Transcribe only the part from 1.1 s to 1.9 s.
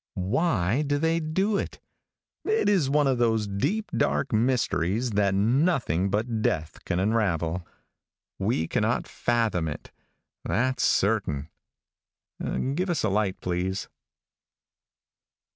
do it?